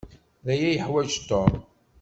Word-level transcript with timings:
D 0.45 0.47
aya 0.53 0.67
i 0.69 0.73
yeḥwaj 0.75 1.11
Tom. 1.29 1.51